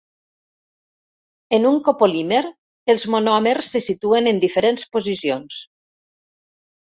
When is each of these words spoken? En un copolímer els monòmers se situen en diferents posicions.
En 1.57 1.67
un 1.71 1.77
copolímer 1.87 2.39
els 2.93 3.05
monòmers 3.17 3.69
se 3.75 3.83
situen 3.89 4.31
en 4.33 4.41
diferents 4.47 4.89
posicions. 4.97 5.61